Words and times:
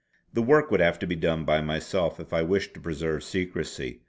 The 0.33 0.41
work 0.41 0.71
would 0.71 0.79
have 0.79 0.97
to 0.97 1.05
be 1.05 1.13
done 1.15 1.45
by 1.45 1.61
myself 1.61 2.19
if 2.19 2.33
I 2.33 2.41
wished 2.41 2.73
to 2.73 2.79
preserve 2.79 3.23
secrecy. 3.23 3.99